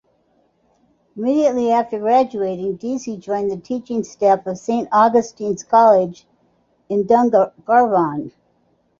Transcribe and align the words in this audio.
Immediately 1.15 1.71
after 1.71 1.99
graduating, 1.99 2.75
Deasy 2.75 3.17
joined 3.19 3.51
the 3.51 3.57
teaching 3.57 4.03
staff 4.03 4.47
of 4.47 4.57
Saint 4.57 4.89
Augustine's 4.91 5.63
College 5.63 6.25
in 6.89 7.03
Dungarvan. 7.05 8.31